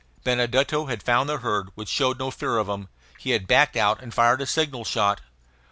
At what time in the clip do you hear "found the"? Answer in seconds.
1.03-1.37